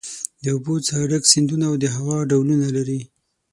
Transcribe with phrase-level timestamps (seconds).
[0.43, 3.01] د اوبو څخه ډک سیندونه او د هوا ډولونه لري.